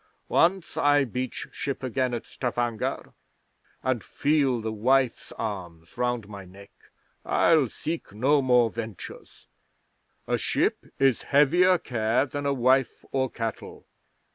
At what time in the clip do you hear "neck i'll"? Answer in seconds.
6.43-7.69